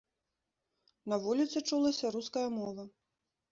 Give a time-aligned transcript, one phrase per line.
[1.13, 2.83] На вуліцы чулася руская мова.